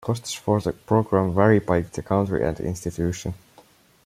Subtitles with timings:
[0.03, 3.35] Costs for the program vary by the country and institution.